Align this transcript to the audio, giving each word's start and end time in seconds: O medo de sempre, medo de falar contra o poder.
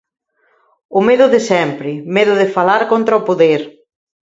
O 0.97 0.99
medo 1.07 1.25
de 1.33 1.41
sempre, 1.51 1.91
medo 2.15 2.33
de 2.41 2.51
falar 2.55 2.81
contra 2.91 3.19
o 3.19 3.25
poder. 3.29 3.61